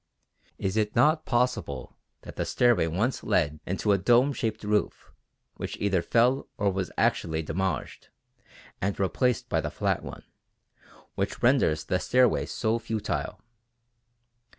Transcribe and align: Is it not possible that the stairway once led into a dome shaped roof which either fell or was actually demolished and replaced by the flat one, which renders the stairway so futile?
Is 0.57 0.77
it 0.77 0.95
not 0.95 1.27
possible 1.27 1.95
that 2.23 2.35
the 2.35 2.43
stairway 2.43 2.87
once 2.87 3.23
led 3.23 3.59
into 3.67 3.91
a 3.91 3.99
dome 3.99 4.33
shaped 4.33 4.63
roof 4.63 5.11
which 5.57 5.77
either 5.79 6.01
fell 6.01 6.47
or 6.57 6.71
was 6.71 6.91
actually 6.97 7.43
demolished 7.43 8.09
and 8.81 8.99
replaced 8.99 9.47
by 9.47 9.61
the 9.61 9.69
flat 9.69 10.01
one, 10.01 10.23
which 11.13 11.43
renders 11.43 11.83
the 11.83 11.99
stairway 11.99 12.47
so 12.47 12.79
futile? 12.79 13.43